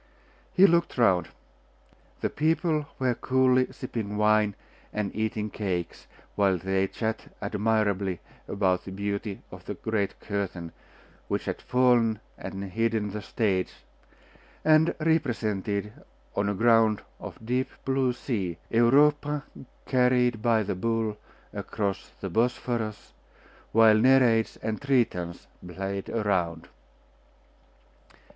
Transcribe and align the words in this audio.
He 0.51 0.65
looked 0.65 0.97
round. 0.97 1.27
The 2.21 2.31
people 2.31 2.87
were 2.97 3.13
coolly 3.13 3.67
sipping 3.71 4.17
wine 4.17 4.55
and 4.91 5.15
eating 5.15 5.51
cakes, 5.51 6.07
while 6.33 6.57
they 6.57 6.87
chatted 6.87 7.33
admirably 7.39 8.19
about 8.47 8.83
the 8.85 8.91
beauty 8.91 9.43
of 9.51 9.65
the 9.65 9.75
great 9.75 10.19
curtain, 10.19 10.71
which 11.27 11.45
had 11.45 11.61
fallen 11.61 12.19
and 12.35 12.63
hidden 12.63 13.11
the 13.11 13.21
stage, 13.21 13.73
and 14.65 14.95
represented, 15.01 15.93
on 16.35 16.49
a 16.49 16.55
ground 16.55 17.03
of 17.19 17.37
deep 17.45 17.69
blue 17.85 18.11
sea, 18.11 18.57
Europa 18.71 19.43
carried 19.85 20.41
by 20.41 20.63
the 20.63 20.73
bull 20.73 21.15
across 21.53 22.09
the 22.21 22.29
Bosphorus, 22.31 23.13
while 23.71 23.95
Nereids 23.99 24.57
and 24.63 24.81
Tritons 24.81 25.45
played 25.63 26.09
around. 26.09 26.69